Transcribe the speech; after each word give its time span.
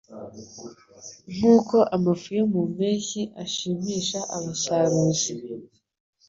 Nk’uko 1.33 1.75
amafu 1.95 2.27
yo 2.37 2.45
mu 2.51 2.61
mpeshyi 2.73 3.21
ashimisha 3.43 4.19
abasaruzi 4.37 5.33